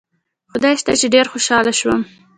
[0.51, 2.01] خدای شته چې ډېر خوشاله شوم.